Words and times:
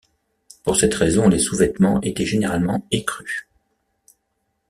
Pour 0.63 0.77
cette 0.77 0.95
raison, 0.95 1.29
les 1.29 1.37
sous-vêtements 1.37 2.01
étaient 2.01 2.25
généralement 2.25 2.87
écrus. 2.89 3.45